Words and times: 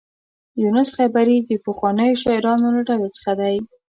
یونس 0.61 0.89
خیبري 0.97 1.37
د 1.39 1.51
پخوانیو 1.65 2.19
شاعرانو 2.23 2.67
له 2.75 2.81
ډلې 2.89 3.09
څخه 3.15 3.31
دی. 3.41 3.55